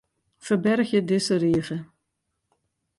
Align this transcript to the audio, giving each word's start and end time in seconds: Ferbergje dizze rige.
Ferbergje 0.45 0.99
dizze 1.07 1.35
rige. 1.41 1.77